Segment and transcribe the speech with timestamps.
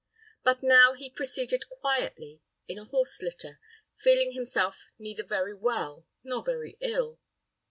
[0.41, 3.59] But now he proceeded quietly in a horse litter,
[3.99, 7.19] feeling himself neither very well nor very ill.